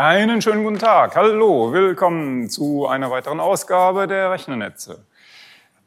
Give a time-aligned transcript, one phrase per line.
[0.00, 1.16] Einen schönen guten Tag.
[1.16, 5.04] Hallo, willkommen zu einer weiteren Ausgabe der Rechnernetze.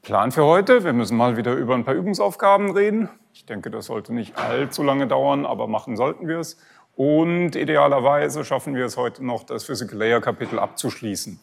[0.02, 3.08] Plan für heute, wir müssen mal wieder über ein paar Übungsaufgaben reden.
[3.32, 6.58] Ich denke, das sollte nicht allzu lange dauern, aber machen sollten wir es.
[6.98, 11.40] Und idealerweise schaffen wir es heute noch, das Physical Layer Kapitel abzuschließen,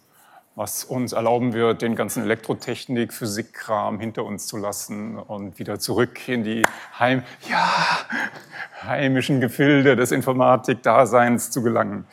[0.54, 6.28] was uns erlauben wird, den ganzen Elektrotechnik, Physikkram hinter uns zu lassen und wieder zurück
[6.28, 6.66] in die
[6.98, 7.66] Heim ja,
[8.82, 12.06] heimischen Gefilde des Informatikdaseins zu gelangen.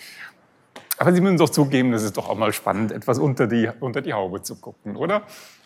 [0.97, 4.01] Aber Sie müssen doch zugeben, es ist doch auch mal spannend, etwas unter die, unter
[4.01, 5.23] die Haube zu gucken, oder?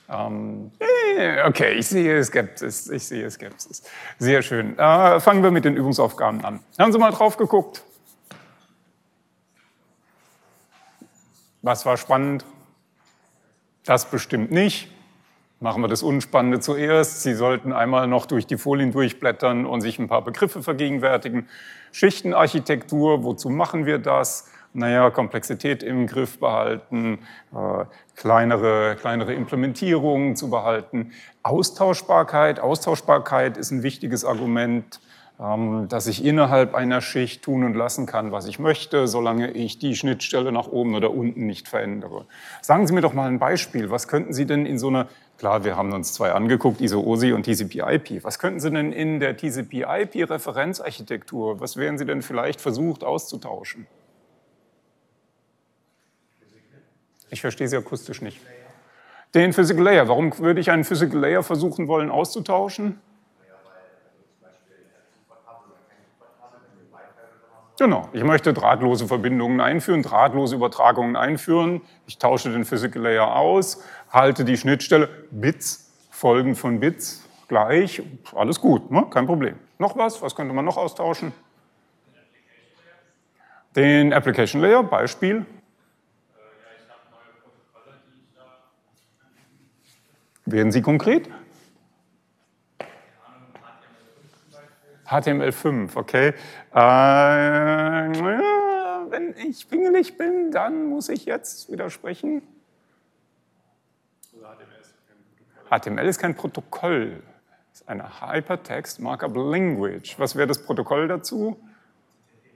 [0.10, 2.90] Ähm, äh, okay, ich sehe Skepsis.
[2.90, 3.84] Ich sehe Skepsis.
[4.18, 4.78] Sehr schön.
[4.80, 6.60] Äh, fangen wir mit den Übungsaufgaben an.
[6.80, 7.84] Haben Sie mal drauf geguckt?
[11.62, 12.46] Was war spannend?
[13.86, 14.90] Das bestimmt nicht.
[15.60, 17.22] Machen wir das Unspannende zuerst.
[17.22, 21.50] Sie sollten einmal noch durch die Folien durchblättern und sich ein paar Begriffe vergegenwärtigen.
[21.92, 24.50] Schichtenarchitektur, wozu machen wir das?
[24.74, 27.20] Naja, Komplexität im Griff behalten,
[27.54, 31.12] äh, kleinere, kleinere Implementierungen zu behalten.
[31.44, 35.00] Austauschbarkeit, Austauschbarkeit ist ein wichtiges Argument,
[35.42, 39.80] ähm, dass ich innerhalb einer Schicht tun und lassen kann, was ich möchte, solange ich
[39.80, 42.26] die Schnittstelle nach oben oder unten nicht verändere.
[42.62, 43.90] Sagen Sie mir doch mal ein Beispiel.
[43.90, 47.46] Was könnten Sie denn in so einer, klar, wir haben uns zwei angeguckt, ISO-OSI und
[47.46, 48.26] TCP/IP.
[48.26, 53.88] Was könnten Sie denn in der TCP/IP-Referenzarchitektur, was wären Sie denn vielleicht versucht auszutauschen?
[57.30, 58.40] Ich verstehe Sie akustisch nicht.
[59.36, 60.08] Den Physical Layer.
[60.08, 63.00] Warum würde ich einen Physical Layer versuchen wollen auszutauschen?
[67.78, 71.82] Genau, ich möchte drahtlose Verbindungen einführen, drahtlose Übertragungen einführen.
[72.08, 78.02] Ich tausche den Physical Layer aus, halte die Schnittstelle Bits, Folgen von Bits gleich.
[78.36, 79.08] Alles gut, ne?
[79.10, 79.56] kein Problem.
[79.78, 80.22] Noch was?
[80.22, 81.32] Was könnte man noch austauschen?
[83.78, 85.46] Den Application Layer, Beispiel.
[90.52, 91.30] Werden Sie konkret?
[95.08, 96.34] HTML5, okay.
[96.74, 96.80] Äh,
[99.12, 102.42] wenn ich pingelig bin, dann muss ich jetzt widersprechen.
[105.70, 107.22] HTML ist kein Protokoll.
[107.72, 110.18] Es ist eine Hypertext Markup Language.
[110.18, 111.60] Was wäre das Protokoll dazu?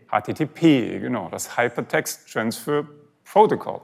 [0.10, 2.88] HTTP, genau, das Hypertext Transfer
[3.24, 3.82] Protocol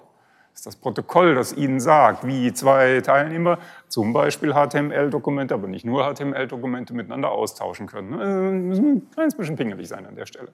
[0.54, 6.04] ist das Protokoll, das Ihnen sagt, wie zwei Teilnehmer zum Beispiel HTML-Dokumente, aber nicht nur
[6.04, 8.20] HTML-Dokumente miteinander austauschen können.
[8.20, 10.50] Äh, müssen ein kleines bisschen pingelig sein an der Stelle.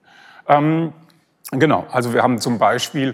[0.46, 0.92] Ähm,
[1.50, 3.12] genau, also wir haben zum Beispiel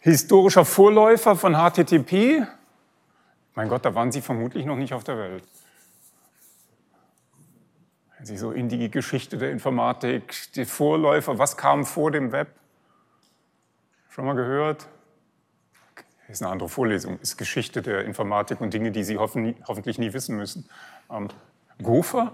[0.00, 2.46] historischer Vorläufer von HTTP.
[3.54, 5.44] Mein Gott, da waren Sie vermutlich noch nicht auf der Welt.
[8.18, 12.48] Wenn Sie so in die Geschichte der Informatik, die Vorläufer, was kam vor dem Web?
[14.10, 14.86] Schon mal gehört?
[16.34, 20.12] Ist eine andere Vorlesung, ist Geschichte der Informatik und Dinge, die Sie hoffen, hoffentlich nie
[20.12, 20.68] wissen müssen.
[21.10, 21.28] Ähm,
[21.82, 22.32] Gopher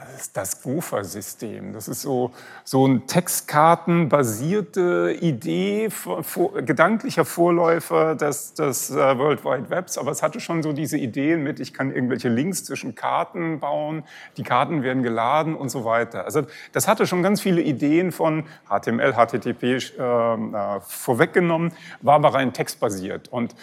[0.00, 1.72] das ist das Gopher-System.
[1.72, 2.30] Das ist so,
[2.62, 6.22] so ein textkartenbasierte Idee, vor,
[6.62, 9.98] gedanklicher Vorläufer des, des uh, World Wide Webs.
[9.98, 14.04] Aber es hatte schon so diese Ideen mit, ich kann irgendwelche Links zwischen Karten bauen,
[14.36, 16.24] die Karten werden geladen und so weiter.
[16.24, 16.42] Also
[16.72, 21.72] das hatte schon ganz viele Ideen von HTML, HTTP äh, äh, vorweggenommen,
[22.02, 23.26] war aber rein textbasiert.
[23.28, 23.56] Und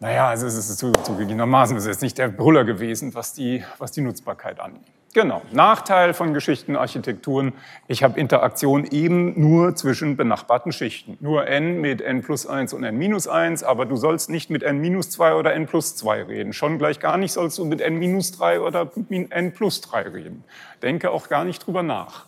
[0.00, 3.92] naja, also es ist zugegebenermaßen, es ist jetzt nicht der Brüller gewesen, was die, was
[3.92, 4.82] die Nutzbarkeit angeht.
[5.14, 5.42] Genau.
[5.52, 7.52] Nachteil von Geschichtenarchitekturen,
[7.86, 11.16] ich habe Interaktion eben nur zwischen benachbarten Schichten.
[11.20, 14.64] Nur n mit n plus 1 und n minus 1, aber du sollst nicht mit
[14.64, 16.52] n minus 2 oder n plus 2 reden.
[16.52, 18.90] Schon gleich gar nicht sollst du mit n minus 3 oder
[19.30, 20.42] n plus 3 reden.
[20.82, 22.26] Denke auch gar nicht drüber nach.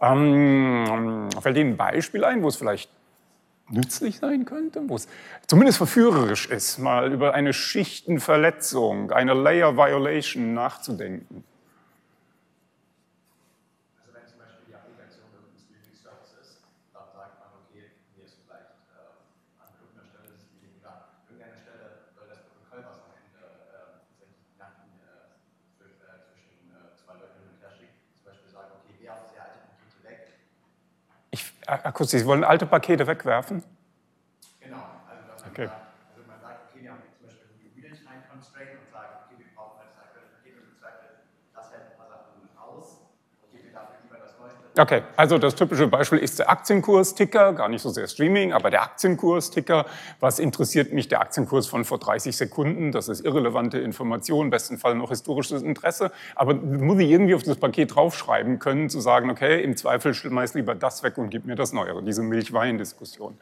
[0.00, 2.90] Ähm, fällt Ihnen ein Beispiel ein, wo es vielleicht
[3.70, 5.06] nützlich sein könnte, wo es
[5.46, 11.44] zumindest verführerisch ist, mal über eine Schichtenverletzung, eine Layer Violation nachzudenken?
[31.66, 33.62] Akustisch, Sie wollen alte Pakete wegwerfen?
[34.60, 34.76] Genau,
[35.10, 35.66] also dass man, okay.
[35.66, 35.82] sagt,
[36.14, 39.50] also man sagt, okay, wir haben zum Beispiel ein Reading Constraint und sagen, okay, wir
[39.54, 43.06] brauchen halt das aktuelle Paket und im Zweifel das hält ein paar Sachen aus.
[44.78, 48.82] Okay, also das typische Beispiel ist der Aktienkurs-Ticker, gar nicht so sehr Streaming, aber der
[48.82, 49.86] Aktienkurs-Ticker.
[50.20, 52.92] Was interessiert mich der Aktienkurs von vor 30 Sekunden?
[52.92, 56.12] Das ist irrelevante Information, besten Fall noch historisches Interesse.
[56.34, 60.52] Aber muss ich irgendwie auf das Paket draufschreiben können, zu sagen, okay, im Zweifel schmeiß
[60.52, 63.38] lieber das weg und gib mir das Neuere, diese Milch-Wein-Diskussion.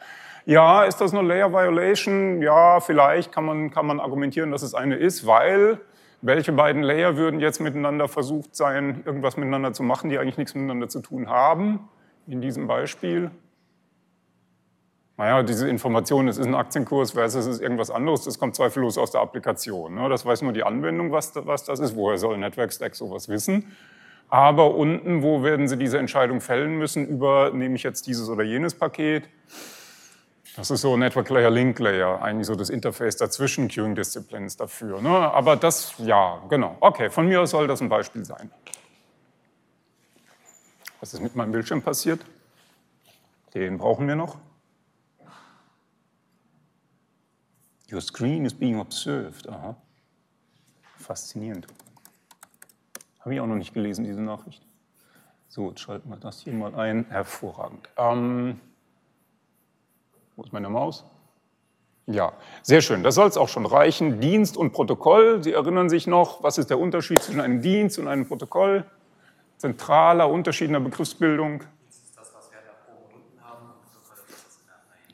[0.47, 2.43] Ja, ist das eine Layer Violation?
[2.43, 5.81] Ja, vielleicht kann man, kann man argumentieren, dass es eine ist, weil
[6.25, 10.55] welche beiden Layer würden jetzt miteinander versucht sein, irgendwas miteinander zu machen, die eigentlich nichts
[10.55, 11.81] miteinander zu tun haben,
[12.27, 13.31] in diesem Beispiel?
[15.19, 18.97] Naja, diese Information, es ist ein Aktienkurs versus es ist irgendwas anderes, das kommt zweifellos
[18.97, 19.95] aus der Applikation.
[19.97, 20.09] Ne?
[20.09, 21.95] Das weiß nur die Anwendung, was das ist.
[21.95, 23.77] Woher soll Network Stack sowas wissen?
[24.31, 28.43] Aber unten, wo werden Sie diese Entscheidung fällen müssen über, nehme ich jetzt dieses oder
[28.43, 29.29] jenes Paket?
[30.57, 35.03] Das ist so Network Layer, Link Layer, eigentlich so das Interface dazwischen, Queuing Disciplines dafür.
[35.03, 35.09] Ne?
[35.09, 36.77] Aber das, ja, genau.
[36.81, 38.51] Okay, von mir aus soll das ein Beispiel sein.
[41.01, 42.21] Was ist mit meinem Bildschirm passiert?
[43.53, 44.39] Den brauchen wir noch.
[47.93, 49.49] Your screen is being observed.
[49.49, 49.77] Aha.
[50.99, 51.67] Faszinierend.
[53.21, 54.63] Habe ich auch noch nicht gelesen, diese Nachricht.
[55.49, 57.07] So, jetzt schalten wir das hier mal ein.
[57.11, 57.89] Hervorragend.
[57.97, 58.61] Ähm,
[60.37, 61.05] wo ist meine Maus?
[62.07, 63.03] Ja, sehr schön.
[63.03, 64.21] Das soll es auch schon reichen.
[64.21, 65.43] Dienst und Protokoll.
[65.43, 68.85] Sie erinnern sich noch, was ist der Unterschied zwischen einem Dienst und einem Protokoll?
[69.57, 71.63] Zentraler Unterschied in der Begriffsbildung.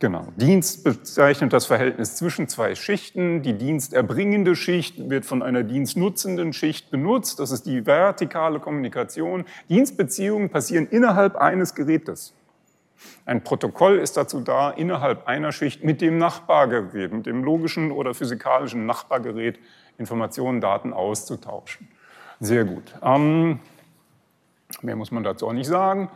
[0.00, 0.28] Genau.
[0.36, 3.42] Dienst bezeichnet das Verhältnis zwischen zwei Schichten.
[3.42, 7.38] Die diensterbringende Schicht wird von einer dienstnutzenden Schicht benutzt.
[7.38, 9.44] Das ist die vertikale Kommunikation.
[9.68, 12.32] Dienstbeziehungen passieren innerhalb eines Gerätes.
[13.26, 18.14] Ein Protokoll ist dazu da, innerhalb einer Schicht mit dem Nachbargerät, mit dem logischen oder
[18.14, 19.58] physikalischen Nachbargerät
[19.98, 21.88] Informationen, Daten auszutauschen.
[22.40, 22.94] Sehr gut.
[23.02, 23.60] Ähm,
[24.82, 26.10] mehr muss man dazu auch nicht sagen.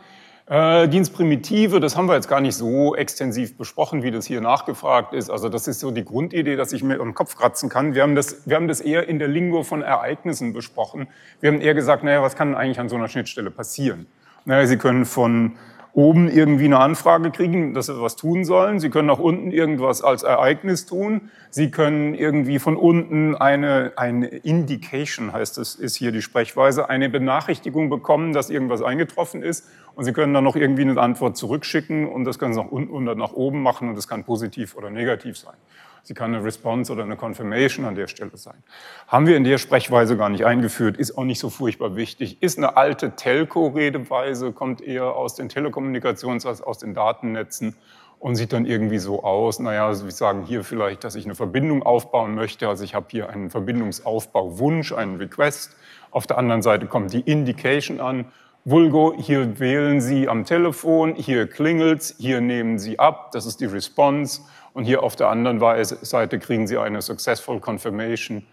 [0.47, 5.13] Äh, Dienstprimitive, das haben wir jetzt gar nicht so extensiv besprochen, wie das hier nachgefragt
[5.13, 5.31] ist.
[5.31, 7.95] Also das ist so die Grundidee, dass ich mir im Kopf kratzen kann.
[7.95, 11.07] Wir haben das, wir haben das eher in der Lingo von Ereignissen besprochen.
[11.39, 14.05] Wir haben eher gesagt, naja, was kann eigentlich an so einer Schnittstelle passieren?
[14.45, 15.53] Naja, Sie können von
[15.95, 18.81] oben irgendwie eine Anfrage kriegen, dass sie was tun sollen.
[18.81, 21.31] Sie können auch unten irgendwas als Ereignis tun.
[21.49, 27.07] Sie können irgendwie von unten eine, eine Indication, heißt es, ist hier die Sprechweise, eine
[27.07, 29.69] Benachrichtigung bekommen, dass irgendwas eingetroffen ist.
[29.95, 32.93] Und Sie können dann noch irgendwie eine Antwort zurückschicken und das können Sie nach unten
[32.93, 35.55] oder nach oben machen und das kann positiv oder negativ sein.
[36.05, 38.63] Sie kann eine Response oder eine Confirmation an der Stelle sein.
[39.07, 42.43] Haben wir in der Sprechweise gar nicht eingeführt, ist auch nicht so furchtbar wichtig.
[42.43, 47.75] Ist eine alte Telco-Redeweise, kommt eher aus den Telekommunikations- als aus den Datennetzen
[48.19, 51.81] und sieht dann irgendwie so aus, naja, also sagen hier vielleicht, dass ich eine Verbindung
[51.81, 52.67] aufbauen möchte.
[52.67, 55.75] Also ich habe hier einen Verbindungsaufbauwunsch, einen Request.
[56.11, 58.25] Auf der anderen Seite kommt die Indication an.
[58.67, 63.65] Vulgo, hier wählen Sie am Telefon, hier klingelt's, hier nehmen Sie ab, das ist die
[63.65, 64.41] Response.
[64.73, 68.43] Und hier auf der anderen Seite kriegen Sie eine Successful Confirmation,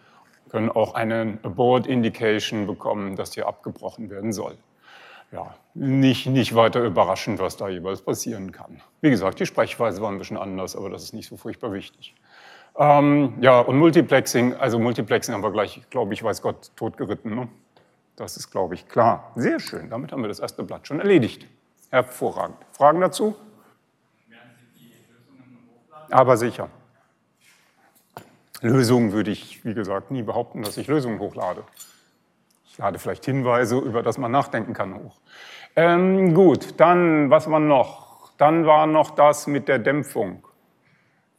[0.50, 4.58] können auch eine Abort Indication bekommen, dass hier abgebrochen werden soll.
[5.32, 8.82] Ja, nicht, nicht weiter überraschend, was da jeweils passieren kann.
[9.00, 12.14] Wie gesagt, die Sprechweise war ein bisschen anders, aber das ist nicht so furchtbar wichtig.
[12.76, 17.34] Ähm, ja, und Multiplexing, also Multiplexing haben wir gleich, glaube ich, weiß Gott, totgeritten.
[17.34, 17.48] Ne?
[18.16, 19.32] Das ist, glaube ich, klar.
[19.36, 21.46] Sehr schön, damit haben wir das erste Blatt schon erledigt.
[21.90, 22.56] Hervorragend.
[22.72, 23.36] Fragen dazu?
[26.12, 26.68] aber sicher.
[28.60, 31.64] Lösungen würde ich, wie gesagt, nie behaupten, dass ich Lösungen hochlade.
[32.66, 35.16] Ich lade vielleicht Hinweise, über das man nachdenken kann, hoch.
[35.74, 38.32] Ähm, gut, dann, was war noch?
[38.36, 40.46] Dann war noch das mit der Dämpfung.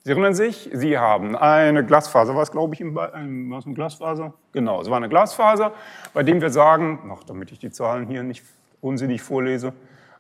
[0.06, 4.34] Sie erinnern sich, Sie haben eine Glasfaser, was glaube ich, ähm, was eine Glasfaser?
[4.52, 5.72] Genau, es war eine Glasfaser,
[6.14, 8.44] bei dem wir sagen, noch damit ich die Zahlen hier nicht
[8.82, 9.72] unsinnig vorlese,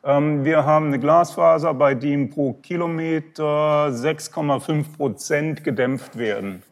[0.06, 6.64] ähm, wir haben eine Glasfaser, bei dem pro Kilometer 6,5 Prozent gedämpft werden.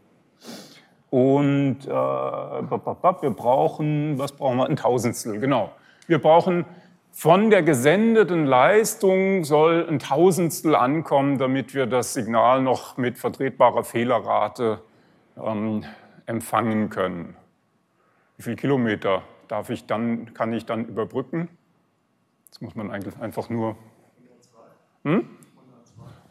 [1.10, 4.70] Und äh, wir brauchen, was brauchen wir?
[4.70, 5.72] Ein Tausendstel, genau.
[6.08, 6.64] Wir brauchen
[7.12, 13.84] von der gesendeten Leistung soll ein Tausendstel ankommen, damit wir das Signal noch mit vertretbarer
[13.84, 14.82] Fehlerrate
[15.38, 15.84] ähm,
[16.26, 17.36] empfangen können.
[18.38, 21.50] Wie viele Kilometer darf ich dann, kann ich dann überbrücken?
[22.46, 23.76] Jetzt muss man eigentlich einfach nur.
[25.04, 25.10] 102.
[25.10, 25.30] Hm?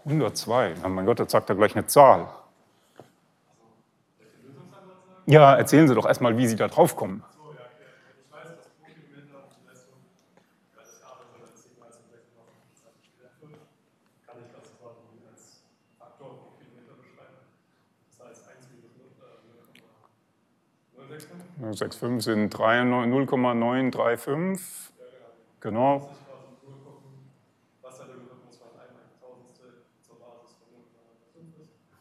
[0.06, 0.74] 102.
[0.84, 2.28] Oh mein Gott, jetzt sagt er gleich eine Zahl.
[5.26, 7.22] Ja, erzählen Sie doch erstmal, wie Sie da drauf kommen.
[21.80, 24.92] 565 sind 0,935.
[25.60, 26.10] Genau.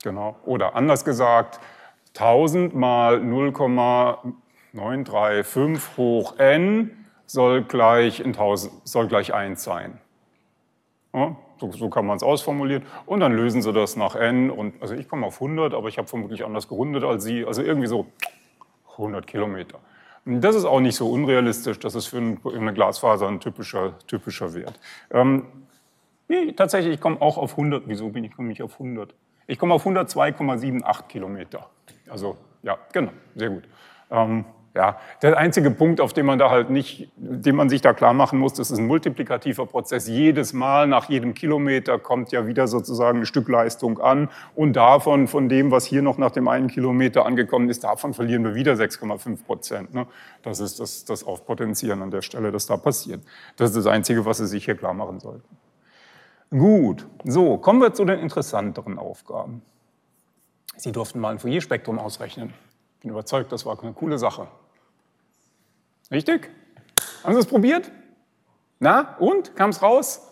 [0.02, 0.38] Genau.
[0.46, 1.60] Oder anders gesagt,
[2.16, 10.00] 1000 mal 0,935 hoch n soll gleich, 1000, soll gleich 1 sein.
[11.14, 12.86] Ja, so, so, kann man es ausformulieren.
[13.06, 14.50] Und dann lösen Sie das nach n.
[14.50, 17.46] Und, also ich komme auf 100, aber ich habe vermutlich anders gerundet als Sie.
[17.46, 18.08] Also irgendwie so
[19.00, 19.80] 100 Kilometer.
[20.26, 21.80] Das ist auch nicht so unrealistisch.
[21.80, 24.80] Das ist für eine Glasfaser ein typischer, typischer Wert.
[25.12, 25.46] Ähm,
[26.28, 27.84] nee, tatsächlich, ich komme auch auf 100.
[27.88, 29.14] Wieso bin ich, komme ich auf 100?
[29.48, 31.68] Ich komme auf 102,78 Kilometer.
[32.10, 33.64] Also ja, genau, sehr gut.
[34.12, 34.46] Ähm,
[34.76, 38.14] ja, der einzige Punkt, auf den man da halt nicht, den man sich da klar
[38.14, 40.08] machen muss, das ist ein multiplikativer Prozess.
[40.08, 45.50] Jedes Mal nach jedem Kilometer kommt ja wieder sozusagen eine Stückleistung an und davon, von
[45.50, 49.44] dem, was hier noch nach dem einen Kilometer angekommen ist, davon verlieren wir wieder 6,5
[49.44, 49.94] Prozent.
[49.94, 50.06] Ne?
[50.44, 53.22] Das ist das, das Aufpotenzieren an der Stelle, das da passiert.
[53.58, 55.58] Das ist das Einzige, was Sie sich hier klar machen sollten.
[56.52, 59.62] Gut, so, kommen wir zu den interessanteren Aufgaben.
[60.78, 62.54] Sie durften mal ein Fourier-Spektrum ausrechnen.
[62.96, 64.48] Ich bin überzeugt, das war eine coole Sache.
[66.12, 66.50] Richtig?
[67.24, 67.92] Haben Sie es probiert?
[68.80, 69.56] Na, und?
[69.56, 70.30] Kam es raus?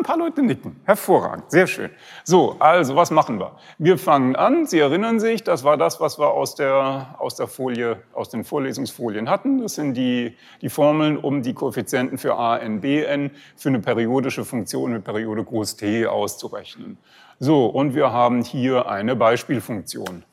[0.00, 0.80] ein paar Leute nicken.
[0.84, 1.90] Hervorragend, sehr schön.
[2.24, 3.52] So, also was machen wir?
[3.78, 4.66] Wir fangen an.
[4.66, 8.44] Sie erinnern sich, das war das, was wir aus der, aus der Folie, aus den
[8.44, 9.62] Vorlesungsfolien hatten.
[9.62, 13.80] Das sind die, die Formeln, um die Koeffizienten für a, n, b, n für eine
[13.80, 16.98] periodische Funktion mit Periode groß t auszurechnen.
[17.38, 20.24] So, und wir haben hier eine Beispielfunktion.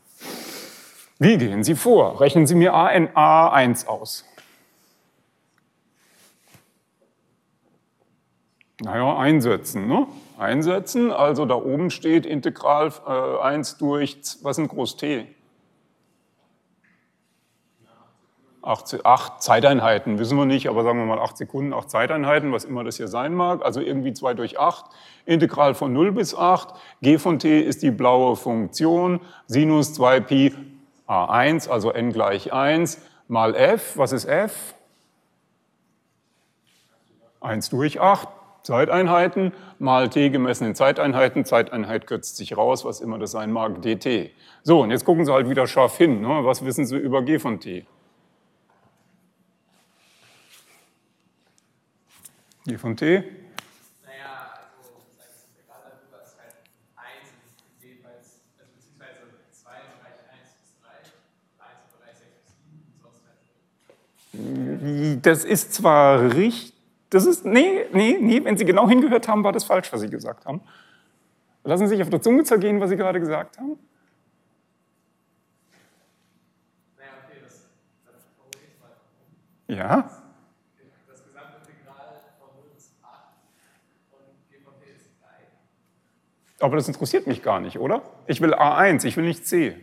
[1.19, 2.19] Wie gehen Sie vor?
[2.21, 4.25] Rechnen Sie mir a, n, a1 aus.
[8.81, 9.87] Naja, einsetzen.
[9.87, 10.07] Ne?
[10.37, 15.27] Einsetzen, also da oben steht Integral äh, 1 durch, was ist groß t?
[18.61, 22.65] 8, 8 Zeiteinheiten, wissen wir nicht, aber sagen wir mal 8 Sekunden, 8 Zeiteinheiten, was
[22.65, 24.85] immer das hier sein mag, also irgendwie 2 durch 8,
[25.25, 30.53] Integral von 0 bis 8, g von t ist die blaue Funktion, Sinus 2pi
[31.07, 34.75] a1, also n gleich 1, mal f, was ist f?
[37.39, 38.27] 1 durch 8,
[38.63, 41.45] Zeiteinheiten mal t gemessen in Zeiteinheiten.
[41.45, 44.31] Zeiteinheit kürzt sich raus, was immer das sein mag, dt.
[44.63, 46.21] So, und jetzt gucken Sie halt wieder scharf hin.
[46.21, 46.43] Ne?
[46.43, 47.85] Was wissen Sie über g von t?
[52.65, 53.23] G von t?
[54.03, 56.55] Naja, also das Integral darüber ist halt
[56.97, 57.07] 1
[57.81, 60.91] jeweils, also beziehungsweise 2 Bereich 1 bis 3,
[61.63, 63.39] 1 Bereich 6 bis 7 und sonst halt.
[65.25, 66.73] Das ist zwar richtig,
[67.09, 70.09] das ist, nee, nee, nee, wenn Sie genau hingehört haben, war das falsch, was Sie
[70.09, 70.61] gesagt haben.
[71.63, 73.77] Lassen Sie sich auf der Zunge zergehen, was Sie gerade gesagt haben.
[79.67, 80.09] Ja.
[81.07, 83.11] Das Gesamtintegral von 0 bis 8
[84.11, 85.09] und g von t ist
[86.59, 86.65] 3.
[86.65, 88.01] Aber das interessiert mich gar nicht, oder?
[88.27, 89.75] Ich will A1, ich will nicht C.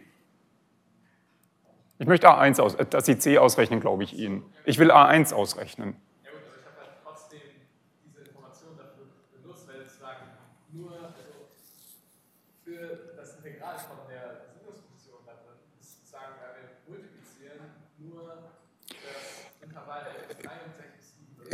[1.98, 4.42] Ich möchte A1 aus, äh, dass Sie C ausrechnen, glaube ich Ihnen.
[4.64, 5.96] Ich will A1 ausrechnen.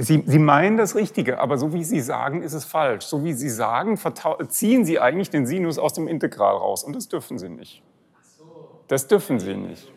[0.02, 3.04] Sie, Sie meinen das Richtige, aber so wie Sie sagen, ist es falsch.
[3.04, 3.98] So wie Sie sagen,
[4.48, 6.84] ziehen Sie eigentlich den Sinus aus dem Integral raus.
[6.84, 7.82] Und das dürfen Sie nicht.
[8.88, 9.92] Das dürfen Sie nicht.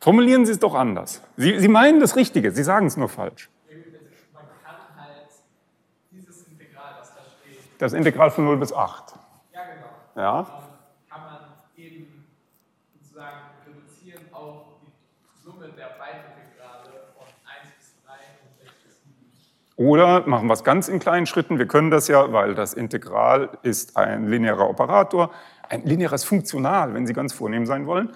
[0.00, 1.20] Formulieren Sie es doch anders.
[1.36, 3.50] Sie, Sie meinen das Richtige, Sie sagen es nur falsch.
[4.32, 5.28] Man kann halt
[6.10, 7.58] dieses Integral, das da steht.
[7.78, 9.14] Das Integral von 0 bis 8.
[9.52, 9.86] Ja, genau.
[10.16, 10.69] Ja.
[19.80, 21.58] Oder machen wir es ganz in kleinen Schritten.
[21.58, 25.30] Wir können das ja, weil das Integral ist ein linearer Operator,
[25.70, 28.10] ein lineares Funktional, wenn Sie ganz vornehm sein wollen.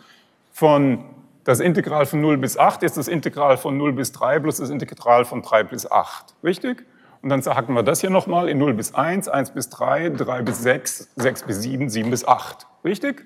[0.53, 1.07] Von
[1.43, 4.69] das Integral von 0 bis 8 ist das Integral von 0 bis 3 plus das
[4.69, 6.35] Integral von 3 bis 8.
[6.45, 6.85] Richtig?
[7.23, 10.43] Und dann hacken wir das hier nochmal in 0 bis 1, 1 bis 3, 3
[10.43, 12.67] bis 6, 6 bis 7, 7 bis 8.
[12.85, 13.25] Richtig?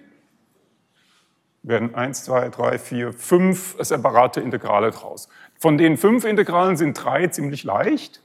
[1.65, 5.29] Werden 1, 2, 3, 4, 5 separate Integrale draus.
[5.59, 8.23] Von den fünf Integralen sind drei ziemlich leicht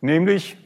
[0.00, 0.56] nämlich,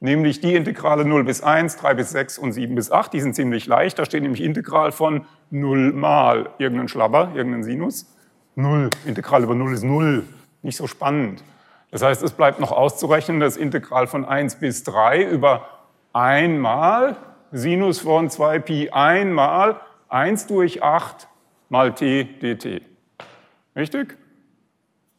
[0.00, 3.12] nämlich die Integrale 0 bis 1, 3 bis 6 und 7 bis 8.
[3.12, 3.98] Die sind ziemlich leicht.
[3.98, 8.06] Da steht nämlich Integral von 0 mal irgendein Schlabber, irgendein Sinus.
[8.56, 8.90] 0.
[9.06, 10.24] Integral über 0 ist 0.
[10.62, 11.42] Nicht so spannend.
[11.90, 15.68] Das heißt, es bleibt noch auszurechnen, das Integral von 1 bis 3 über
[16.12, 17.16] 1 mal
[17.52, 21.28] Sinus von 2pi 1 mal 1 durch 8
[21.68, 22.82] mal t dt.
[23.76, 24.16] Richtig?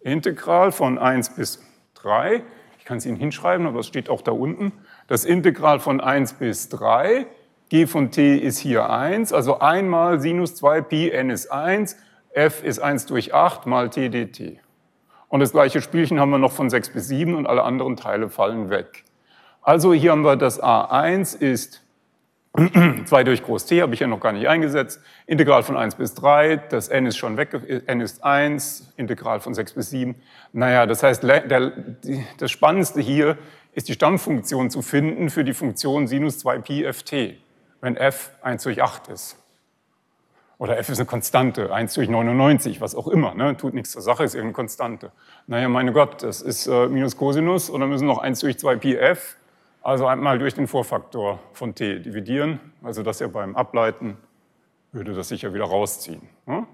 [0.01, 1.63] Integral von 1 bis
[1.95, 2.43] 3
[2.86, 4.72] ich kann es Ihnen hinschreiben, aber es steht auch da unten.
[5.08, 7.25] Das Integral von 1 bis 3
[7.70, 11.98] g von t ist hier 1, also einmal Sinus 2pi n ist 1,
[12.36, 14.60] f ist 1 durch 8 mal t dt.
[15.30, 18.30] Und das gleiche Spielchen haben wir noch von 6 bis 7 und alle anderen Teile
[18.30, 19.04] fallen weg.
[19.63, 21.84] Also hier haben wir das a1 ist
[23.05, 25.01] 2 durch Groß T, habe ich ja noch gar nicht eingesetzt.
[25.25, 27.50] Integral von 1 bis 3, das n ist schon weg,
[27.88, 30.15] n ist 1, Integral von 6 bis 7.
[30.53, 31.74] Naja, das heißt, der,
[32.38, 33.38] das Spannendste hier
[33.74, 37.38] ist die Stammfunktion zu finden für die Funktion Sinus 2pi ft,
[37.81, 39.38] wenn f 1 durch 8 ist.
[40.57, 43.57] Oder f ist eine Konstante, 1 durch 99, was auch immer, ne?
[43.57, 45.12] tut nichts zur Sache, ist irgendeine Konstante.
[45.47, 48.77] Naja, meine Gott, das ist äh, minus Cosinus und dann müssen noch 1 durch 2
[48.77, 49.35] Pi f,
[49.86, 54.18] also einmal durch den Vorfaktor von t dividieren, also das ja beim Ableiten
[54.92, 56.27] würde das sicher wieder rausziehen.
[56.48, 56.65] Ne?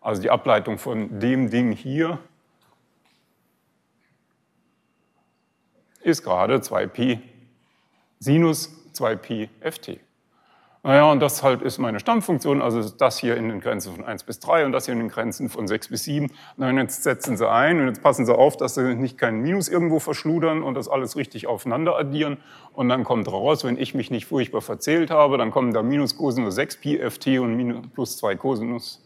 [0.00, 2.18] Also die Ableitung von dem Ding hier
[6.00, 7.18] ist gerade 2Pi
[8.18, 10.00] Sinus 2Pi ft.
[10.86, 14.24] Naja, und das halt ist meine Stammfunktion, also das hier in den Grenzen von 1
[14.24, 16.30] bis 3 und das hier in den Grenzen von 6 bis 7.
[16.58, 19.40] Na, und jetzt setzen sie ein und jetzt passen sie auf, dass sie nicht keinen
[19.40, 22.36] Minus irgendwo verschludern und das alles richtig aufeinander addieren.
[22.74, 26.18] Und dann kommt raus, wenn ich mich nicht furchtbar verzählt habe, dann kommen da minus
[26.18, 29.00] Cosinus 6 Pi ft und minus plus 2 Cosinus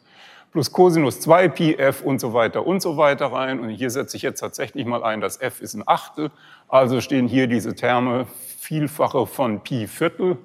[0.51, 3.61] plus Cosinus 2 Pi f und so weiter und so weiter rein.
[3.61, 6.33] Und hier setze ich jetzt tatsächlich mal ein, dass f ist ein Achtel.
[6.67, 8.27] Also stehen hier diese Terme
[8.59, 10.39] Vielfache von Pi Viertel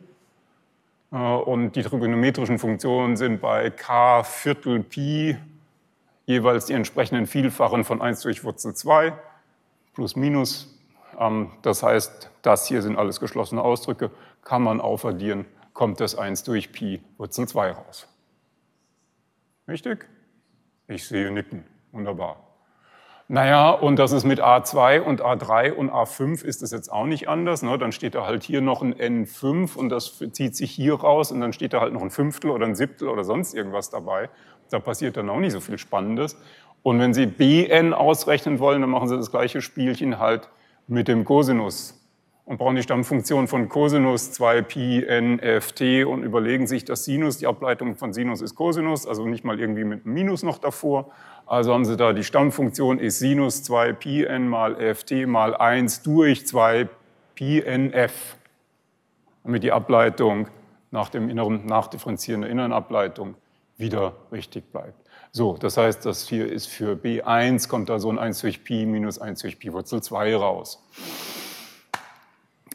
[1.17, 5.37] und die trigonometrischen Funktionen sind bei k Viertel Pi
[6.25, 9.13] jeweils die entsprechenden Vielfachen von 1 durch Wurzel 2
[9.93, 10.75] plus minus.
[11.19, 14.09] Ähm, das heißt, das hier sind alles geschlossene Ausdrücke,
[14.43, 18.07] kann man aufaddieren, kommt das 1 durch Pi Wurzel 2 raus.
[19.67, 20.07] Richtig?
[20.87, 21.63] Ich sehe Nicken.
[21.91, 22.42] Wunderbar.
[23.33, 27.27] Naja, und das ist mit A2 und A3 und A5 ist es jetzt auch nicht
[27.27, 27.63] anders.
[27.63, 27.79] Ne?
[27.79, 31.41] Dann steht da halt hier noch ein N5 und das zieht sich hier raus und
[31.41, 34.29] dann steht da halt noch ein Fünftel oder ein Siebtel oder sonst irgendwas dabei.
[34.69, 36.37] Da passiert dann auch nicht so viel Spannendes.
[36.83, 40.49] Und wenn Sie Bn ausrechnen wollen, dann machen Sie das gleiche Spielchen halt
[40.85, 42.02] mit dem Cosinus
[42.45, 47.05] und brauchen die Stammfunktion von Cosinus 2 Pi n f t und überlegen sich das
[47.05, 50.57] Sinus, die Ableitung von Sinus ist Cosinus, also nicht mal irgendwie mit einem Minus noch
[50.57, 51.11] davor.
[51.45, 55.55] Also haben Sie da die Stammfunktion ist Sinus 2 Pi n mal f t mal
[55.55, 56.89] 1 durch 2
[57.35, 58.35] Pi n f,
[59.43, 60.47] damit die Ableitung
[60.91, 63.35] nach dem inneren, nachdifferenzieren der inneren Ableitung
[63.77, 64.95] wieder richtig bleibt.
[65.31, 68.85] So, das heißt, das hier ist für B1, kommt da so ein 1 durch Pi
[68.85, 70.83] minus 1 durch Pi Wurzel 2 raus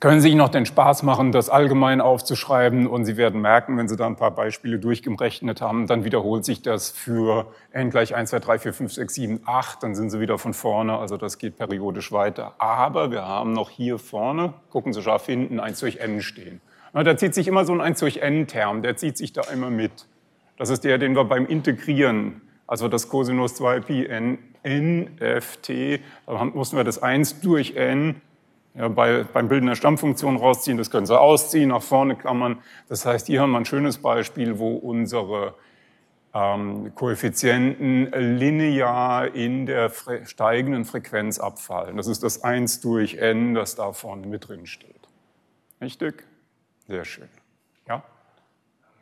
[0.01, 3.89] können Sie sich noch den Spaß machen, das allgemein aufzuschreiben und Sie werden merken, wenn
[3.89, 8.31] Sie da ein paar Beispiele durchgerechnet haben, dann wiederholt sich das für n gleich 1,
[8.31, 11.39] 2, 3, 4, 5, 6, 7, 8, dann sind Sie wieder von vorne, also das
[11.39, 12.55] geht periodisch weiter.
[12.59, 16.61] Aber wir haben noch hier vorne, gucken Sie scharf hinten, 1 durch n stehen.
[16.93, 20.07] da zieht sich immer so ein 1 durch n-Term, der zieht sich da immer mit.
[20.57, 25.57] Das ist der, den wir beim Integrieren, also das Cosinus 2 Pi n, n f
[25.57, 28.21] t, da mussten wir das 1 durch n
[28.79, 30.79] ja, bei, beim Bilden der Stammfunktion rausziehen.
[30.79, 32.63] Das können Sie ausziehen, nach vorne klammern.
[32.89, 35.55] Das heißt, hier haben wir ein schönes Beispiel, wo unsere
[36.33, 39.91] ähm, Koeffizienten linear in der
[40.25, 41.97] steigenden Frequenz abfallen.
[41.97, 45.09] Das ist das 1 durch n, das da vorne mit drin steht.
[45.81, 46.25] Richtig?
[46.87, 47.29] Sehr schön.
[47.89, 48.05] Ja?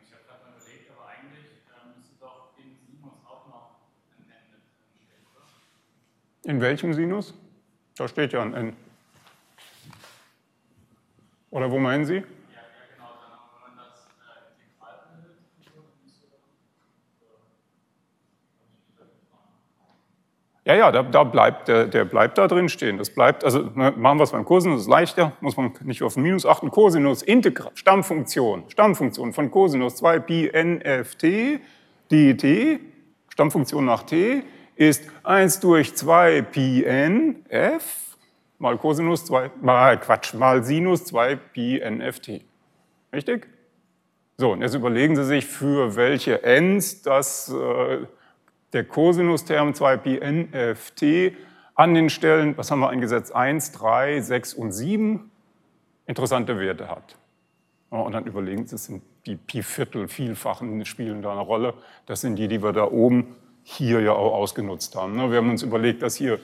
[0.03, 1.53] Ich habe gerade mal überlegt, aber eigentlich
[1.95, 3.75] müsste doch in Sinus auch noch
[4.17, 4.57] ein n
[4.93, 5.45] mit drin
[6.41, 6.51] stehen?
[6.51, 7.35] In welchem Sinus?
[7.95, 8.86] Da steht ja ein n.
[11.49, 12.23] Oder wo meinen Sie?
[20.65, 22.97] Ja, Ja, da, da bleibt, der, der, bleibt da drin stehen.
[22.97, 26.17] Das bleibt, also ne, machen wir es beim Cosinus, ist leichter, muss man nicht auf
[26.17, 26.71] Minus achten.
[26.71, 31.61] Cosinus, Integral, Stammfunktion, Stammfunktion von Cosinus 2 Pi n f t
[32.11, 32.81] dt,
[33.29, 34.43] Stammfunktion nach t,
[34.75, 38.06] ist 1 durch 2 Pi n f
[38.59, 42.41] mal Cosinus 2, mal Quatsch, mal Sinus 2 Pi nft.
[43.13, 43.47] Richtig?
[44.37, 48.05] So, und jetzt überlegen Sie sich, für welche n's das, äh,
[48.73, 51.03] der Cosinus-Term 2 Pi nft
[51.75, 55.31] an den Stellen, was haben wir eingesetzt, 1, 3, 6 und 7
[56.07, 57.15] interessante Werte hat.
[57.89, 61.73] Und dann überlegen Sie, sind die Pi-Viertel, Vielfachen spielen da eine Rolle.
[62.05, 65.15] Das sind die, die wir da oben hier ja auch ausgenutzt haben.
[65.15, 65.29] Ne?
[65.29, 66.39] Wir haben uns überlegt, dass hier,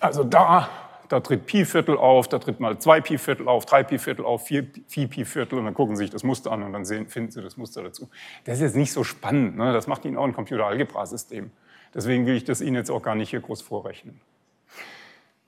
[0.00, 0.68] also da
[1.08, 5.08] da tritt Pi-Viertel auf, da tritt mal zwei Pi-Viertel auf, drei Pi-Viertel auf, vier, vier
[5.08, 7.56] Pi-Viertel und dann gucken Sie sich das Muster an und dann sehen, finden Sie das
[7.56, 8.08] Muster dazu.
[8.44, 9.72] Das ist jetzt nicht so spannend, ne?
[9.72, 11.50] das macht Ihnen auch ein Computeralgebra-System.
[11.94, 14.20] Deswegen will ich das Ihnen jetzt auch gar nicht hier groß vorrechnen.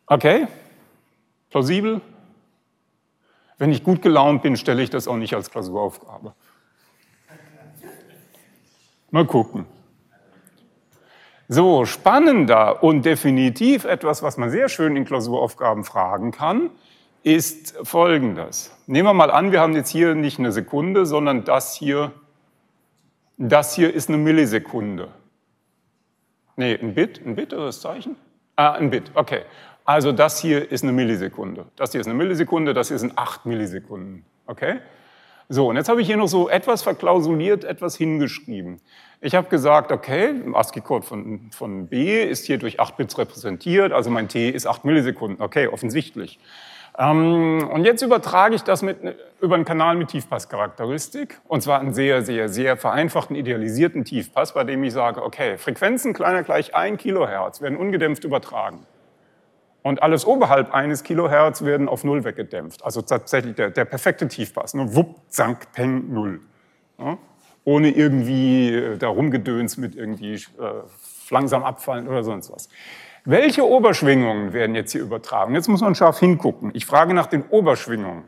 [0.06, 0.46] Okay,
[1.50, 2.00] plausibel?
[3.58, 6.34] Wenn ich gut gelaunt bin, stelle ich das auch nicht als Klausuraufgabe.
[9.10, 9.66] Mal gucken.
[11.50, 16.70] So, spannender und definitiv etwas, was man sehr schön in Klausuraufgaben fragen kann,
[17.22, 18.70] ist folgendes.
[18.86, 22.12] Nehmen wir mal an, wir haben jetzt hier nicht eine Sekunde, sondern das hier,
[23.38, 25.08] das hier ist eine Millisekunde.
[26.56, 28.16] Nee, ein Bit, ein Bit oder das Zeichen?
[28.56, 29.42] Ah, ein Bit, okay.
[29.86, 31.64] Also das hier ist eine Millisekunde.
[31.76, 34.22] Das hier ist eine Millisekunde, das hier sind acht Millisekunden.
[34.46, 34.80] Okay?
[35.50, 38.82] So, und jetzt habe ich hier noch so etwas verklausuliert, etwas hingeschrieben.
[39.22, 44.10] Ich habe gesagt, okay, ASCII-Code von, von B ist hier durch 8 Bits repräsentiert, also
[44.10, 45.42] mein T ist 8 Millisekunden.
[45.42, 46.38] Okay, offensichtlich.
[46.98, 48.98] Ähm, und jetzt übertrage ich das mit,
[49.40, 54.64] über einen Kanal mit Tiefpasscharakteristik, und zwar einen sehr, sehr, sehr vereinfachten, idealisierten Tiefpass, bei
[54.64, 58.84] dem ich sage, okay, Frequenzen kleiner gleich 1 Kilohertz werden ungedämpft übertragen.
[59.88, 62.84] Und alles oberhalb eines Kilohertz werden auf Null weggedämpft.
[62.84, 64.74] Also tatsächlich der, der perfekte Tiefpass.
[64.74, 66.42] Nur wupp, zank, peng, Null.
[66.98, 67.16] Ja?
[67.64, 70.40] Ohne irgendwie äh, da rumgedöns mit irgendwie äh,
[71.30, 72.68] langsam abfallen oder sonst was.
[73.24, 75.54] Welche Oberschwingungen werden jetzt hier übertragen?
[75.54, 76.70] Jetzt muss man scharf hingucken.
[76.74, 78.24] Ich frage nach den Oberschwingungen.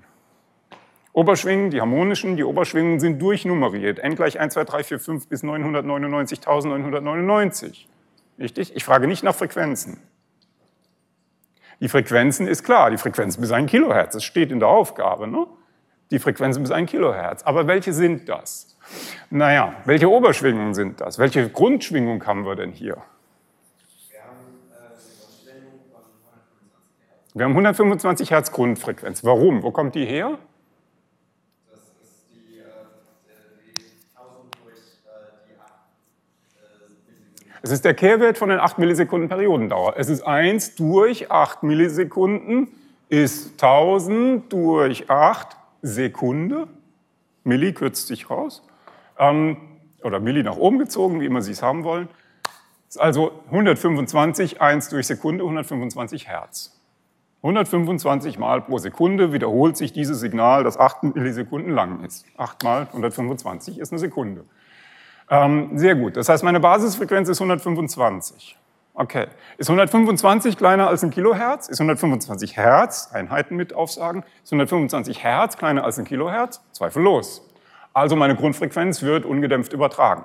[1.13, 3.99] Oberschwingen, die harmonischen, die Oberschwingungen sind durchnummeriert.
[3.99, 7.85] n gleich 1, 2, 3, 4, 5 bis 999.999.
[8.39, 8.75] Richtig?
[8.75, 9.99] Ich frage nicht nach Frequenzen.
[11.81, 15.27] Die Frequenzen ist klar, die Frequenzen bis ein Kilohertz, das steht in der Aufgabe.
[15.27, 15.47] Ne?
[16.11, 17.43] Die Frequenzen bis ein Kilohertz.
[17.43, 18.77] Aber welche sind das?
[19.31, 21.19] Naja, welche Oberschwingungen sind das?
[21.19, 22.99] Welche Grundschwingung haben wir denn hier?
[27.33, 29.25] Wir haben 125 Hertz Grundfrequenz.
[29.25, 29.63] Warum?
[29.63, 30.39] Wo kommt die her?
[37.63, 39.95] Es ist der Kehrwert von den 8 Millisekunden Periodendauer.
[39.99, 42.69] Es ist 1 durch 8 Millisekunden
[43.11, 46.69] ist 1000 durch 8 Sekunde.
[47.45, 48.63] Milli kürzt sich raus.
[49.19, 49.59] Ähm,
[50.03, 52.09] oder Milli nach oben gezogen, wie immer Sie es haben wollen.
[52.89, 56.81] Ist also 125, 1 durch Sekunde, 125 Hertz.
[57.43, 62.25] 125 Mal pro Sekunde wiederholt sich dieses Signal, das 8 Millisekunden lang ist.
[62.39, 64.45] 8 mal 125 ist eine Sekunde.
[65.31, 66.17] Ähm, sehr gut.
[66.17, 68.59] Das heißt, meine Basisfrequenz ist 125.
[68.95, 69.29] Okay.
[69.57, 71.69] Ist 125 kleiner als ein Kilohertz?
[71.69, 76.61] Ist 125 Hertz, Einheiten mit aufsagen, ist 125 Hertz kleiner als ein Kilohertz?
[76.73, 77.49] Zweifellos.
[77.93, 80.25] Also meine Grundfrequenz wird ungedämpft übertragen.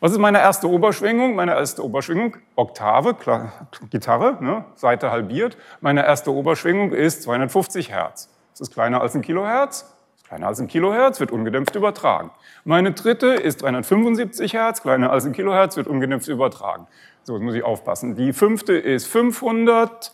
[0.00, 1.34] Was ist meine erste Oberschwingung?
[1.34, 5.56] Meine erste Oberschwingung, Oktave, klar, Gitarre, ne, Seite halbiert.
[5.80, 8.28] Meine erste Oberschwingung ist 250 Hertz.
[8.50, 9.93] Das ist kleiner als ein Kilohertz.
[10.34, 12.32] Kleiner als ein Kilohertz wird ungedämpft übertragen.
[12.64, 16.88] Meine dritte ist 375 Hertz, kleiner als ein Kilohertz wird ungedämpft übertragen.
[17.22, 18.16] So, jetzt muss ich aufpassen.
[18.16, 20.12] Die fünfte ist 500,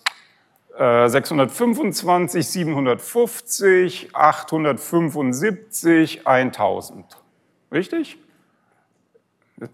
[0.79, 7.07] äh, 625, 750, 875, 1000.
[7.73, 8.19] Richtig?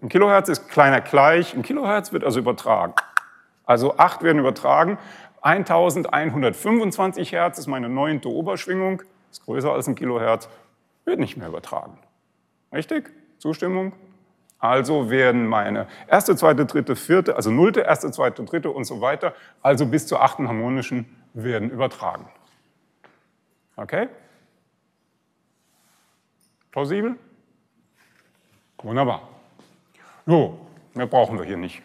[0.01, 2.93] Ein Kilohertz ist kleiner gleich, ein Kilohertz wird also übertragen.
[3.65, 4.97] Also 8 werden übertragen.
[5.41, 10.49] 1125 Hertz ist meine neunte Oberschwingung ist größer als ein Kilohertz,
[11.05, 11.97] wird nicht mehr übertragen.
[12.71, 13.11] Richtig?
[13.37, 13.93] Zustimmung?
[14.59, 19.33] Also werden meine erste, zweite, dritte, vierte, also nullte, erste, zweite, dritte und so weiter,
[19.61, 22.27] also bis zur achten harmonischen, werden übertragen.
[23.75, 24.09] Okay?
[26.71, 27.15] Plausibel?
[28.79, 29.27] Wunderbar.
[30.25, 31.83] So, mehr brauchen wir hier nicht.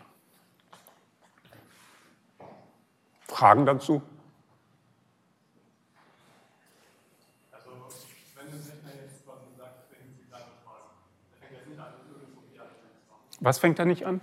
[3.28, 4.02] Fragen dazu?
[13.42, 14.20] Was fängt da nicht an?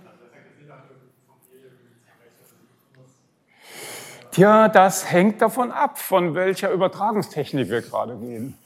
[4.30, 8.56] Tja, das hängt davon ab, von welcher Übertragungstechnik wir gerade gehen.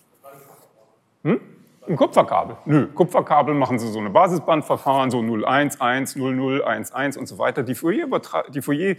[1.25, 1.41] Hm?
[1.89, 2.57] Ein Kupferkabel?
[2.67, 7.63] Nö, Kupferkabel machen Sie so eine Basisbandverfahren, so 011, 0011 und so weiter.
[7.63, 8.07] Die Fourier,
[8.51, 8.97] die Fourier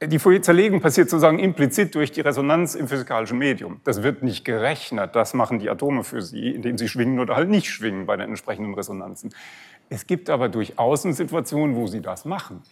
[0.00, 3.80] die Fourier-Zerlegung passiert sozusagen implizit durch die Resonanz im physikalischen Medium.
[3.82, 5.16] Das wird nicht gerechnet.
[5.16, 8.28] Das machen die Atome für Sie, indem sie schwingen oder halt nicht schwingen bei den
[8.28, 9.34] entsprechenden Resonanzen.
[9.88, 12.62] Es gibt aber durchaus Situationen, wo Sie das machen.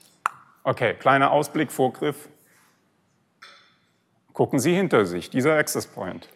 [0.64, 2.28] Okay, kleiner Ausblick, Vorgriff.
[4.32, 6.28] Gucken Sie hinter sich, dieser Access Point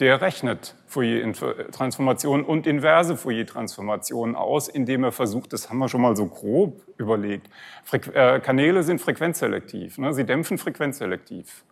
[0.00, 6.16] der rechnet Fourier-Transformationen und inverse Fourier-Transformationen aus, indem er versucht, das haben wir schon mal
[6.16, 7.48] so grob überlegt,
[7.84, 10.12] Frequ äh, Kanäle sind frequenzselektiv, ne?
[10.12, 11.64] sie dämpfen frequenzselektiv.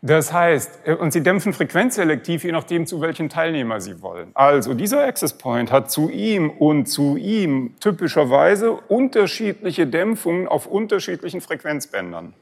[0.00, 4.30] Das heißt, äh, und sie dämpfen frequenzselektiv, je nachdem, zu welchem Teilnehmer sie wollen.
[4.34, 11.40] Also dieser Access Point hat zu ihm und zu ihm typischerweise unterschiedliche Dämpfungen auf unterschiedlichen
[11.40, 12.34] Frequenzbändern.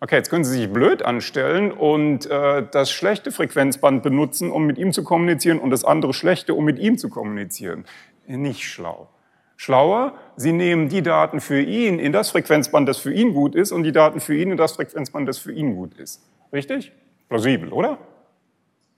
[0.00, 4.78] Okay, jetzt können Sie sich blöd anstellen und äh, das schlechte Frequenzband benutzen, um mit
[4.78, 7.84] ihm zu kommunizieren und das andere schlechte, um mit ihm zu kommunizieren.
[8.28, 9.08] Nicht schlau.
[9.56, 13.72] Schlauer, Sie nehmen die Daten für ihn in das Frequenzband, das für ihn gut ist,
[13.72, 16.22] und die Daten für ihn in das Frequenzband, das für ihn gut ist.
[16.52, 16.92] Richtig?
[17.28, 17.98] Plausibel, oder?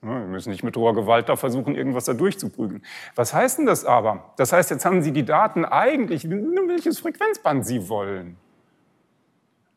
[0.03, 2.83] Wir müssen nicht mit hoher Gewalt da versuchen, irgendwas da durchzuprügeln.
[3.15, 4.33] Was heißt denn das aber?
[4.37, 8.37] Das heißt, jetzt haben Sie die Daten eigentlich, welches Frequenzband Sie wollen.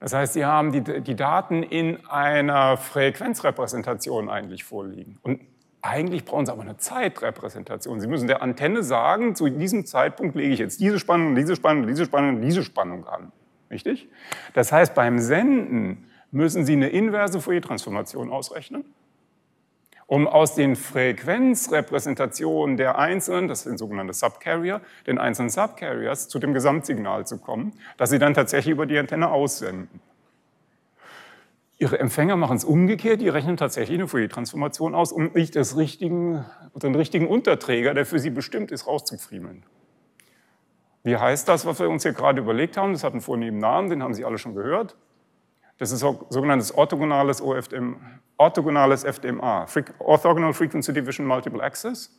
[0.00, 5.18] Das heißt, Sie haben die, die Daten in einer Frequenzrepräsentation eigentlich vorliegen.
[5.22, 5.40] Und
[5.82, 8.00] eigentlich brauchen Sie aber eine Zeitrepräsentation.
[8.00, 11.86] Sie müssen der Antenne sagen, zu diesem Zeitpunkt lege ich jetzt diese Spannung, diese Spannung,
[11.86, 13.30] diese Spannung, diese Spannung an.
[13.70, 14.08] Richtig?
[14.54, 18.84] Das heißt, beim Senden müssen Sie eine inverse Fourier-Transformation ausrechnen,
[20.06, 26.52] um aus den Frequenzrepräsentationen der einzelnen, das sind sogenannte Subcarrier, den einzelnen Subcarriers zu dem
[26.52, 30.00] Gesamtsignal zu kommen, das Sie dann tatsächlich über die Antenne aussenden.
[31.78, 36.44] Ihre Empfänger machen es umgekehrt, die rechnen tatsächlich eine Fourier-Transformation aus, um nicht das richtigen,
[36.74, 39.64] den richtigen Unterträger, der für sie bestimmt ist, rauszufriemeln.
[41.02, 42.92] Wie heißt das, was wir uns hier gerade überlegt haben?
[42.92, 44.96] Das hat einen vornehmen Namen, den haben Sie alle schon gehört.
[45.78, 47.96] Das ist sogenanntes orthogonales, OFDM,
[48.36, 49.66] orthogonales FDMA,
[49.98, 52.10] Orthogonal Frequency Division Multiple Access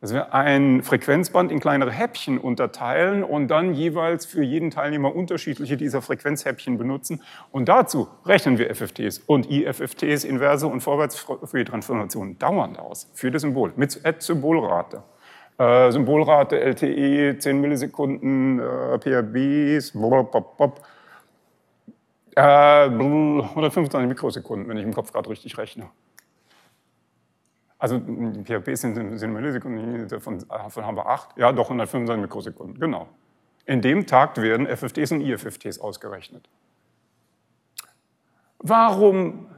[0.00, 5.76] dass wir ein Frequenzband in kleinere Häppchen unterteilen und dann jeweils für jeden Teilnehmer unterschiedliche
[5.76, 7.22] dieser Frequenzhäppchen benutzen.
[7.50, 13.10] Und dazu rechnen wir FFTs und IFFTs, Inverse und Vorwärts für die Transformation dauernd aus,
[13.14, 15.02] für das Symbol, mit Symbolrate.
[15.58, 20.80] Äh, Symbolrate LTE, 10 Millisekunden, äh, PRBs, blub.
[22.36, 25.90] Äh, 125 Mikrosekunden, wenn ich im Kopf gerade richtig rechne.
[27.78, 33.08] Also PHP sind, sind Millisekunden, davon, davon haben wir acht, ja doch 125 Mikrosekunden, genau.
[33.66, 36.48] In dem Takt werden FFTs und IFFTs ausgerechnet.
[38.58, 39.48] Warum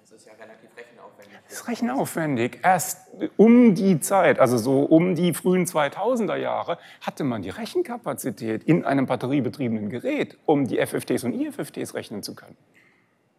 [0.00, 1.38] Das ist ja relativ rechenaufwendig.
[1.44, 2.58] Das ist rechenaufwendig.
[2.62, 8.64] Erst um die Zeit, also so um die frühen 2000er Jahre, hatte man die Rechenkapazität
[8.64, 12.56] in einem batteriebetriebenen Gerät, um die FFTs und IFFTs rechnen zu können.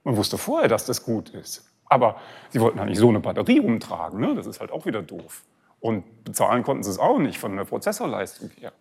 [0.04, 1.69] Man wusste vorher, dass das gut ist.
[1.89, 2.15] Aber
[2.49, 4.19] sie wollten halt nicht so eine Batterie umtragen.
[4.19, 4.36] Ne?
[4.36, 5.43] Das ist halt auch wieder doof.
[5.80, 8.71] Und bezahlen konnten sie es auch nicht von der Prozessorleistung her.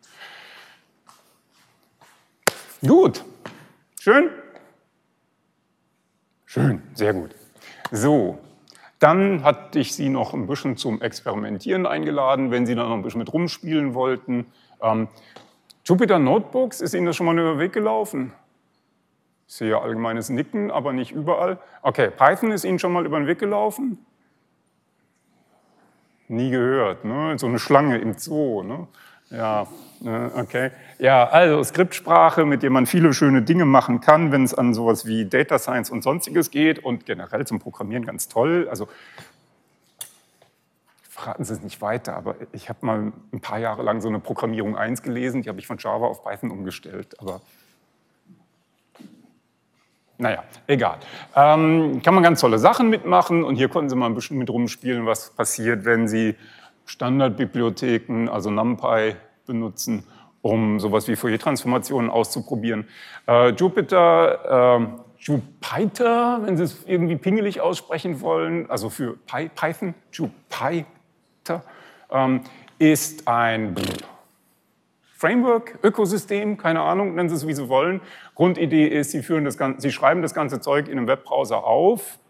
[2.86, 3.24] Gut.
[4.00, 4.30] Schön?
[6.46, 7.34] Schön, sehr gut.
[7.90, 8.38] So,
[8.98, 13.02] dann hatte ich Sie noch ein bisschen zum Experimentieren eingeladen, wenn Sie da noch ein
[13.02, 14.46] bisschen mit rumspielen wollten.
[14.82, 15.08] Ähm,
[15.84, 18.32] Jupyter Notebooks, ist Ihnen das schon mal über den Weg gelaufen?
[19.48, 21.58] Ich sehe allgemeines Nicken, aber nicht überall.
[21.80, 24.04] Okay, Python ist Ihnen schon mal über den Weg gelaufen?
[26.28, 27.38] Nie gehört, ne?
[27.38, 28.62] so eine Schlange im Zoo.
[28.62, 28.86] Ne?
[29.30, 29.66] Ja,
[30.36, 30.70] okay.
[30.98, 35.06] Ja, also Skriptsprache, mit der man viele schöne Dinge machen kann, wenn es an sowas
[35.06, 38.68] wie Data Science und sonstiges geht und generell zum Programmieren ganz toll.
[38.68, 38.86] Also
[41.08, 44.20] verraten Sie es nicht weiter, aber ich habe mal ein paar Jahre lang so eine
[44.20, 47.40] Programmierung 1 gelesen, die habe ich von Java auf Python umgestellt, aber
[50.18, 50.98] naja, egal.
[51.36, 54.50] Ähm, kann man ganz tolle Sachen mitmachen und hier konnten Sie mal ein bisschen mit
[54.50, 56.34] rumspielen, was passiert, wenn Sie
[56.86, 59.14] Standardbibliotheken, also NumPy,
[59.46, 60.04] benutzen,
[60.42, 62.86] um sowas wie Fourier-Transformationen auszuprobieren.
[63.26, 64.86] Äh, Jupyter, äh,
[65.18, 71.62] Jupyter, wenn Sie es irgendwie pingelig aussprechen wollen, also für Py Python, Jupyter,
[72.10, 72.42] ähm,
[72.78, 73.74] ist ein
[75.18, 78.00] Framework, Ökosystem, keine Ahnung, nennen Sie es wie Sie wollen.
[78.36, 82.20] Grundidee ist, Sie, führen das, Sie schreiben das ganze Zeug in einem Webbrowser auf,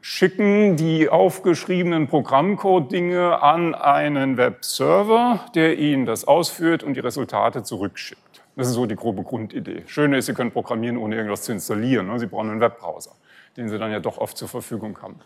[0.00, 8.42] schicken die aufgeschriebenen Programmcode-Dinge an einen Webserver, der ihnen das ausführt und die Resultate zurückschickt.
[8.56, 9.84] Das ist so die grobe Grundidee.
[9.86, 12.08] Schöne ist, Sie können programmieren, ohne irgendwas zu installieren.
[12.08, 12.18] Ne?
[12.18, 13.12] Sie brauchen einen Webbrowser,
[13.56, 15.20] den Sie dann ja doch oft zur Verfügung haben.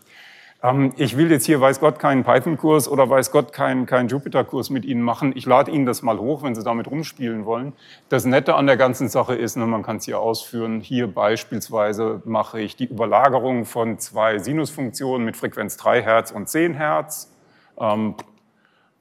[0.63, 4.69] Ähm, ich will jetzt hier, weiß Gott, keinen Python-Kurs oder weiß Gott, keinen, keinen Jupyter-Kurs
[4.69, 5.33] mit Ihnen machen.
[5.35, 7.73] Ich lade Ihnen das mal hoch, wenn Sie damit rumspielen wollen.
[8.09, 10.79] Das Nette an der ganzen Sache ist, ne, man kann es hier ausführen.
[10.79, 16.75] Hier beispielsweise mache ich die Überlagerung von zwei Sinusfunktionen mit Frequenz 3 Hertz und 10
[16.75, 17.29] Hertz.
[17.77, 18.15] Ähm,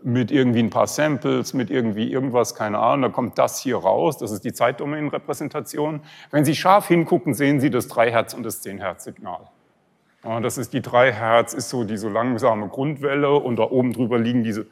[0.05, 4.19] mit irgendwie ein paar Samples, mit irgendwie irgendwas, keine Ahnung, da kommt das hier raus,
[4.19, 6.01] das ist die Zeitdomänenrepräsentation.
[6.33, 9.49] Wenn Sie scharf hingucken, sehen Sie das 3 Hertz und das 10 Hertz Signal.
[10.25, 14.19] Ja, das ist die 3 Hertz, ist so diese langsame Grundwelle und da oben drüber
[14.19, 14.67] liegen diese,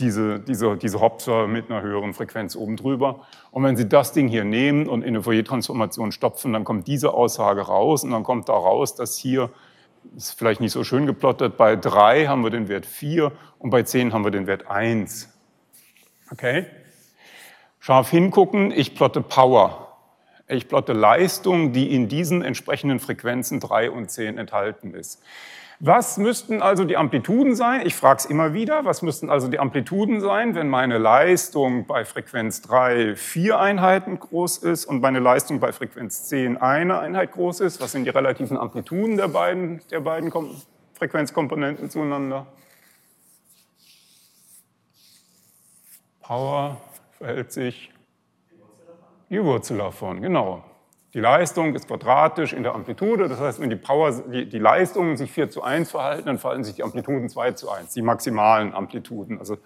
[0.00, 3.20] diese, diese, diese Hopser mit einer höheren Frequenz oben drüber.
[3.52, 7.14] Und wenn Sie das Ding hier nehmen und in eine Fourier-Transformation stopfen, dann kommt diese
[7.14, 9.50] Aussage raus und dann kommt da raus, dass hier,
[10.16, 13.84] ist vielleicht nicht so schön geplottet, bei 3 haben wir den Wert 4 und bei
[13.84, 15.32] 10 haben wir den Wert 1.
[16.32, 16.66] Okay?
[17.78, 19.83] Scharf hingucken, ich plotte Power.
[20.46, 25.22] Ich plotte Leistung, die in diesen entsprechenden Frequenzen 3 und 10 enthalten ist.
[25.80, 27.84] Was müssten also die Amplituden sein?
[27.84, 28.84] Ich frage es immer wieder.
[28.84, 34.58] Was müssten also die Amplituden sein, wenn meine Leistung bei Frequenz 3 vier Einheiten groß
[34.58, 37.80] ist und meine Leistung bei Frequenz 10 eine Einheit groß ist?
[37.80, 40.30] Was sind die relativen Amplituden der beiden, der beiden
[40.92, 42.46] Frequenzkomponenten zueinander?
[46.22, 46.80] Power
[47.18, 47.93] verhält sich
[49.30, 50.64] die Wurzel davon, genau.
[51.14, 55.16] Die Leistung ist quadratisch in der Amplitude, das heißt, wenn die, Power, die, die Leistungen
[55.16, 58.74] sich 4 zu 1 verhalten, dann verhalten sich die Amplituden 2 zu 1, die maximalen
[58.74, 59.38] Amplituden.
[59.38, 59.58] Also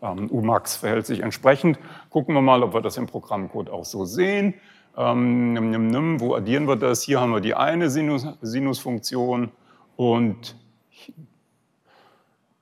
[0.00, 1.78] ähm, Umax verhält sich entsprechend.
[2.10, 4.54] Gucken wir mal, ob wir das im Programmcode auch so sehen.
[4.96, 7.02] Ähm, nimm, nimm, nimm, wo addieren wir das?
[7.02, 9.50] Hier haben wir die eine Sinus, Sinusfunktion
[9.96, 10.56] und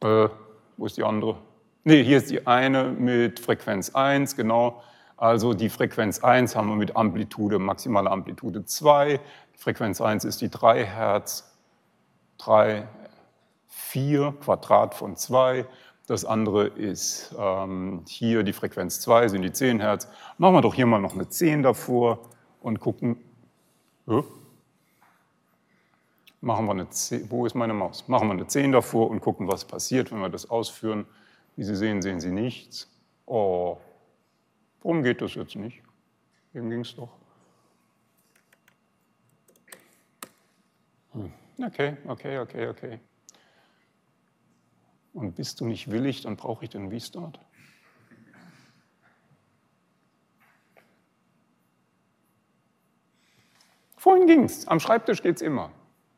[0.02, 0.28] äh,
[0.76, 1.36] wo ist die andere?
[1.84, 4.82] Ne, hier ist die eine mit Frequenz 1, genau.
[5.16, 9.20] Also die Frequenz 1 haben wir mit Amplitude, maximale Amplitude 2.
[9.56, 11.56] Frequenz 1 ist die 3 Hertz,
[12.38, 12.88] 3,
[13.68, 15.66] 4 Quadrat von 2.
[16.06, 20.08] Das andere ist ähm, hier die Frequenz 2, sind die 10 Hertz.
[20.36, 22.18] Machen wir doch hier mal noch eine 10 davor
[22.60, 23.16] und gucken.
[24.06, 24.24] Oh.
[26.40, 28.06] Machen wir eine 10, wo ist meine Maus?
[28.08, 31.06] Machen wir eine 10 davor und gucken, was passiert, wenn wir das ausführen.
[31.56, 32.90] Wie Sie sehen, sehen Sie nichts.
[33.24, 33.78] Oh,
[34.84, 35.82] Warum geht das jetzt nicht?
[36.52, 37.08] Eben ging es doch.
[41.12, 41.32] Hm.
[41.58, 43.00] Okay, okay, okay, okay.
[45.14, 47.40] Und bist du nicht willig, dann brauche ich den Restart.
[53.96, 54.68] Vorhin es.
[54.68, 55.70] Am Schreibtisch geht es immer.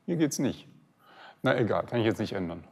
[0.07, 0.67] Hier geht es nicht.
[1.43, 2.67] Na egal, kann ich jetzt nicht ändern.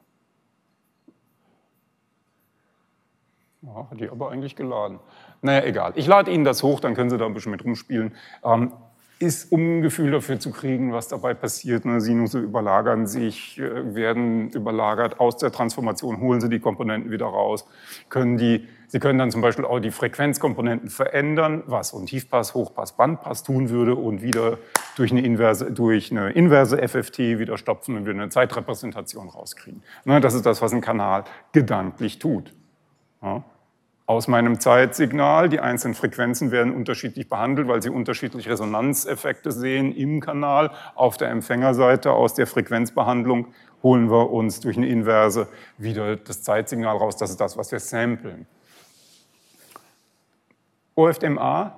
[3.67, 5.01] Ja, hat die aber eigentlich geladen.
[5.45, 5.93] Naja, egal.
[5.95, 8.13] Ich lade Ihnen das hoch, dann können Sie da ein bisschen mit rumspielen.
[8.43, 8.73] Ähm,
[9.19, 11.85] ist, um ein Gefühl dafür zu kriegen, was dabei passiert.
[11.85, 12.01] Ne?
[12.01, 17.67] Sinusse überlagern sich, äh, werden überlagert aus der Transformation, holen Sie die Komponenten wieder raus.
[18.09, 22.55] Können die, Sie können dann zum Beispiel auch die Frequenzkomponenten verändern, was so ein Tiefpass,
[22.55, 24.57] Hochpass, Bandpass tun würde und wieder
[24.97, 29.83] durch eine inverse, durch eine inverse FFT wieder stopfen und wieder eine Zeitrepräsentation rauskriegen.
[30.07, 30.23] Ne?
[30.23, 32.55] Das ist das, was ein Kanal gedanklich tut.
[33.23, 33.45] Ja?
[34.07, 35.49] Aus meinem Zeitsignal.
[35.49, 40.71] Die einzelnen Frequenzen werden unterschiedlich behandelt, weil sie unterschiedliche Resonanzeffekte sehen im Kanal.
[40.95, 43.49] Auf der Empfängerseite aus der Frequenzbehandlung
[43.83, 47.17] holen wir uns durch eine Inverse wieder das Zeitsignal raus.
[47.17, 48.47] Das ist das, was wir samplen.
[50.97, 51.77] OFDMA,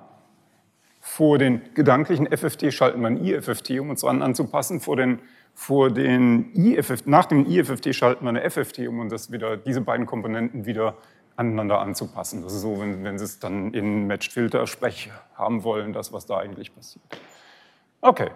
[0.99, 4.79] vor den gedanklichen FFT schalten wir ein IFFT, um uns daran anzupassen.
[4.79, 5.19] Vor den,
[5.53, 9.81] vor den IFFT, nach dem IFFT schalten wir eine FFT, um uns das wieder, diese
[9.81, 10.95] beiden Komponenten wieder
[11.37, 12.41] aneinander anzupassen.
[12.41, 16.11] Das ist so, wenn, wenn Sie es dann in Matched Filter Sprech haben wollen, das,
[16.11, 17.05] was da eigentlich passiert.
[18.01, 18.31] Okay,